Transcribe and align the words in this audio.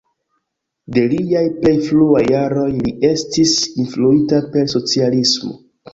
De 0.95 1.01
liaj 1.11 1.43
plej 1.59 1.73
fruaj 1.89 2.23
jaroj, 2.33 2.67
li 2.79 2.95
estis 3.11 3.53
influita 3.85 4.41
per 4.57 4.69
socialismo. 4.77 5.55